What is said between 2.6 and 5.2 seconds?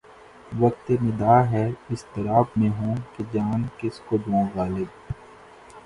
ہوں کہ جان کس کو دوں غالب